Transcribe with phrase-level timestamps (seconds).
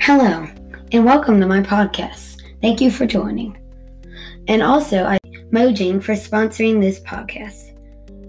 [0.00, 0.46] Hello,
[0.92, 2.40] and welcome to my podcast.
[2.62, 3.58] Thank you for joining.
[4.48, 5.18] And also, I
[5.50, 7.78] Mojang for sponsoring this podcast.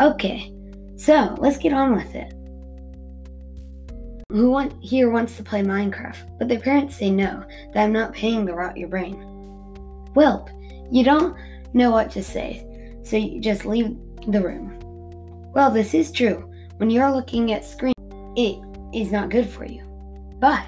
[0.00, 0.52] Okay,
[0.96, 2.32] so let's get on with it.
[4.32, 8.12] Who want, here wants to play Minecraft, but their parents say no, that I'm not
[8.12, 9.14] paying to rot your brain?
[10.14, 10.48] Welp,
[10.92, 11.36] you don't
[11.74, 12.73] know what to say,
[13.04, 13.96] so you just leave
[14.28, 14.78] the room.
[15.52, 16.50] Well, this is true.
[16.78, 17.94] When you're looking at screen,
[18.36, 18.60] it
[18.92, 19.82] is not good for you.
[20.40, 20.64] But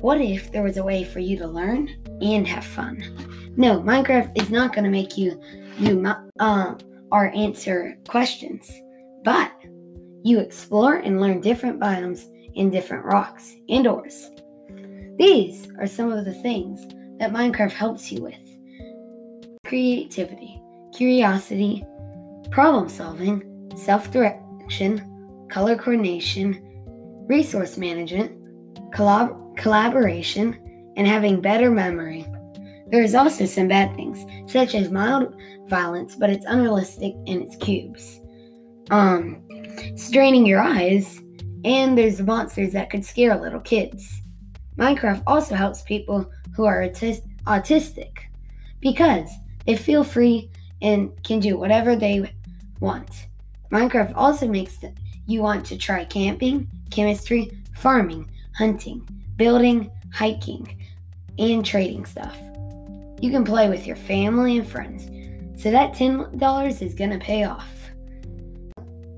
[0.00, 1.88] what if there was a way for you to learn
[2.20, 3.52] and have fun?
[3.56, 5.40] No, Minecraft is not going to make you
[5.78, 6.06] you
[6.40, 6.74] uh,
[7.10, 8.70] or answer questions,
[9.24, 9.52] but
[10.22, 12.26] you explore and learn different biomes
[12.56, 14.30] and different rocks and ores.
[15.18, 16.86] These are some of the things
[17.18, 18.34] that Minecraft helps you with
[19.66, 20.60] creativity,
[20.92, 21.84] curiosity,
[22.50, 28.32] problem solving, self direction, color coordination, resource management,
[28.92, 30.58] collab- collaboration,
[30.96, 32.26] and having better memory.
[32.90, 35.34] There is also some bad things, such as mild
[35.68, 38.20] violence, but it's unrealistic and it's cubes.
[38.90, 39.46] Um,
[39.96, 41.20] straining your eyes,
[41.64, 44.22] and there's monsters that could scare little kids.
[44.76, 48.10] Minecraft also helps people who are autis- autistic
[48.80, 49.30] because
[49.66, 50.50] they feel free
[50.82, 52.32] and can do whatever they
[52.80, 53.26] want.
[53.70, 54.78] Minecraft also makes
[55.26, 60.76] you want to try camping, chemistry, farming, hunting, building, hiking,
[61.38, 62.36] and trading stuff.
[63.20, 65.04] You can play with your family and friends,
[65.62, 67.70] so that $10 is going to pay off.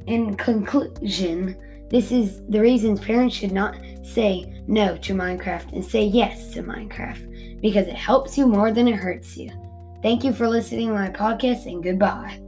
[0.06, 1.56] In conclusion,
[1.88, 6.62] this is the reasons parents should not say no to Minecraft and say yes to
[6.62, 9.50] Minecraft because it helps you more than it hurts you.
[10.02, 12.41] Thank you for listening to my podcast and goodbye.